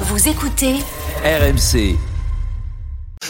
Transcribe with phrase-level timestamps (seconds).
[0.00, 0.74] Vous écoutez
[1.24, 1.96] RMC.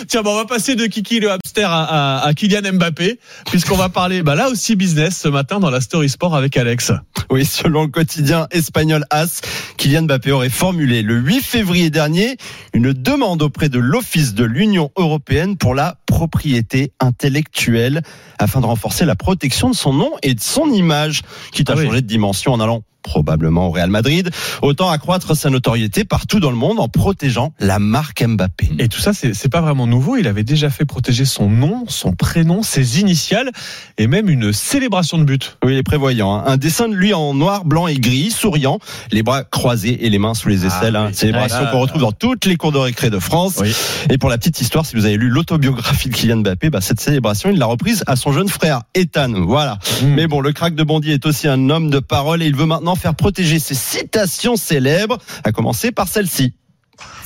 [0.09, 1.85] Tiens, bon, on va passer de Kiki le hamster à,
[2.19, 5.81] à, à Kylian Mbappé, puisqu'on va parler bah, là aussi business ce matin dans la
[5.81, 6.93] Story Sport avec Alex.
[7.31, 9.41] Oui, selon le quotidien espagnol AS,
[9.79, 12.37] Kylian Mbappé aurait formulé le 8 février dernier
[12.75, 18.03] une demande auprès de l'Office de l'Union européenne pour la propriété intellectuelle
[18.39, 21.23] afin de renforcer la protection de son nom et de son image,
[21.53, 21.87] quitte à Ah oui.
[21.87, 24.31] changer de dimension en allant probablement au Real Madrid,
[24.63, 28.71] autant accroître sa notoriété partout dans le monde en protégeant la marque Mbappé.
[28.81, 30.17] Et tout ça, c'est pas vraiment nouveau.
[30.17, 33.51] Il avait déjà fait protéger son nom, son prénom, ses initiales
[33.97, 35.57] et même une célébration de but.
[35.65, 36.35] Oui, il est prévoyant.
[36.35, 36.43] hein.
[36.47, 38.79] Un dessin de lui en noir, blanc et gris, souriant,
[39.13, 40.97] les bras croisés et les mains sous les aisselles.
[40.97, 41.07] Ah, hein.
[41.09, 41.15] oui.
[41.15, 43.55] Célébration Ah, qu'on retrouve dans toutes les cours de récré de France.
[43.61, 43.73] Oui.
[44.11, 47.01] Et pour la petite histoire, si vous avez lu l'autobiographie de Kylian Mbappé, bah, cette
[47.01, 49.33] célébration, il l'a reprise à son jeune frère Ethan.
[49.47, 49.79] Voilà.
[50.03, 50.07] Mm.
[50.15, 52.67] Mais bon, le crack de Bondy est aussi un homme de parole et il veut
[52.67, 56.55] maintenant faire protéger ses citations célèbres, à commencer par celle-ci.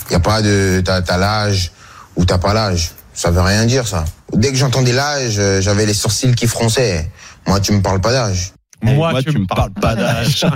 [0.07, 1.73] Il n'y a pas de t'as t'as l'âge
[2.17, 2.93] ou t'as pas l'âge.
[3.15, 4.05] Ça veut rien dire ça.
[4.33, 7.11] Dès que j'entendais l'âge, euh, j'avais les sourcils qui fronçaient.
[7.47, 8.53] Moi, tu me parles pas d'âge.
[8.83, 10.45] Moi, tu me parles pas d'âge.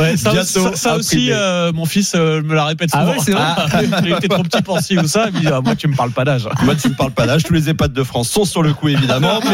[0.00, 3.12] Ouais, ça, Bientôt ça- ça aussi, euh, mon fils euh, me la répète Ah souvent.
[3.12, 5.26] ouais, c'est vrai il était trop petit pour ci ou ça.
[5.28, 6.48] Il me dit, ah, moi, tu me parles pas d'âge.
[6.62, 7.42] Moi, tu me parles pas d'âge.
[7.44, 9.40] Tous les EHPAD de France sont sur le coup, évidemment.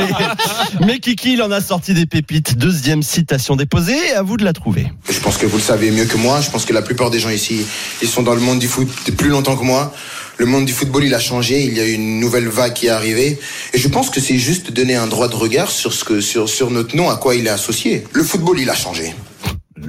[0.81, 2.57] Mais, mais Kiki, il en a sorti des pépites.
[2.57, 4.13] Deuxième citation déposée.
[4.15, 4.91] À vous de la trouver.
[5.11, 6.41] Je pense que vous le savez mieux que moi.
[6.41, 7.67] Je pense que la plupart des gens ici,
[8.03, 9.93] ils sont dans le monde du foot depuis plus longtemps que moi.
[10.39, 11.63] Le monde du football, il a changé.
[11.65, 13.39] Il y a une nouvelle vague qui est arrivée.
[13.75, 16.49] Et je pense que c'est juste donner un droit de regard sur ce que, sur,
[16.49, 18.05] sur notre nom, à quoi il est associé.
[18.13, 19.15] Le football, il a changé.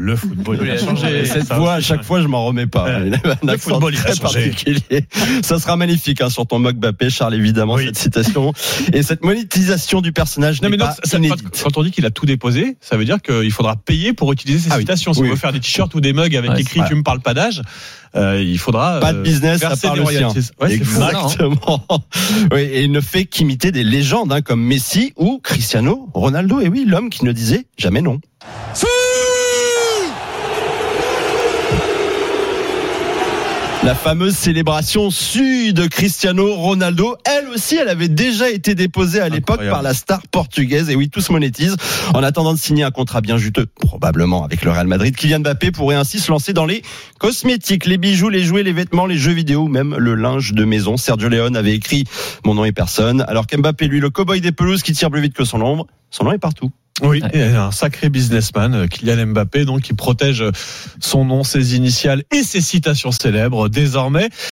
[0.01, 1.25] Le football, il a changé.
[1.25, 2.85] Cette Ça fois, à chaque fois, je m'en remets pas.
[2.85, 3.11] Ouais.
[3.43, 4.49] Un Le football, il a très changé.
[4.49, 5.05] particulier.
[5.43, 7.85] Ça sera magnifique hein, sur ton mock Mbappé, Charles, évidemment, Oui.
[7.87, 8.53] cette citation.
[8.93, 11.17] Et cette monétisation du personnage Non mais non, pas ça-
[11.63, 14.59] quand on dit qu'il a tout déposé, ça veut dire qu'il faudra payer pour utiliser
[14.59, 14.81] ces Ah oui.
[14.83, 15.13] citations.
[15.13, 15.27] Si Oui.
[15.27, 17.33] on veut faire des t-shirts ou des mugs avec Ouais, écrit "Tu me parles pas
[17.33, 17.61] d'âge",
[18.15, 20.29] euh, il faudra Pas de euh, business à part le sien.
[20.61, 20.73] Ouais.
[20.73, 21.85] Exactement.
[22.53, 26.61] oui, et il ne fait qu'imiter des légendes hein, comme Messi ou Cristiano Ronaldo.
[26.61, 28.19] Et oui, l'homme qui ne disait jamais non.
[33.85, 39.29] La fameuse célébration su de Cristiano Ronaldo, elle aussi, elle avait déjà été déposée à
[39.29, 40.89] l'époque par la star portugaise.
[40.89, 41.77] Et oui, tout se monétise.
[42.13, 45.71] En attendant de signer un contrat bien juteux, probablement avec le Real Madrid, Kylian Mbappé
[45.71, 46.81] pourrait ainsi se lancer dans les
[47.19, 50.97] cosmétiques, les bijoux, les jouets, les vêtements, les jeux vidéo, même le linge de maison.
[50.97, 52.03] Sergio Leone avait écrit
[52.43, 53.23] Mon nom est personne.
[53.29, 56.25] Alors qu'Mbappé, lui, le cow-boy des pelouses qui tire plus vite que son ombre, son
[56.25, 56.69] nom est partout.
[57.01, 60.43] Oui, un sacré businessman, euh, Kylian Mbappé, donc qui protège
[60.99, 64.29] son nom, ses initiales et ses citations célèbres désormais.